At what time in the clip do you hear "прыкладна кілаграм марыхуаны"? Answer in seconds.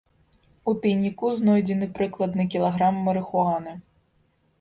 1.99-3.75